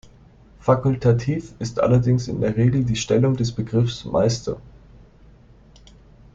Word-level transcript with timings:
Fakultativ 0.59 1.53
ist 1.59 1.79
allerdings 1.79 2.27
in 2.27 2.41
der 2.41 2.57
Regel 2.57 2.83
die 2.83 2.95
Stellung 2.95 3.35
des 3.37 3.51
Begriffs 3.51 4.03
„Meister“. 4.03 4.57